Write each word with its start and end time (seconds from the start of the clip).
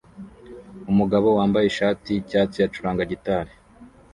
Umugabo 0.91 1.27
wambaye 1.37 1.65
ishati 1.67 2.07
yicyatsi 2.11 2.57
acuranga 2.67 3.09
gitari 3.11 3.51